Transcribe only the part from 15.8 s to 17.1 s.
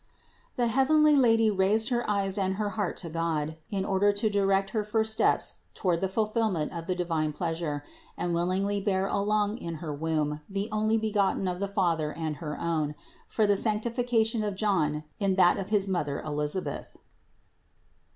mother Elisabeth.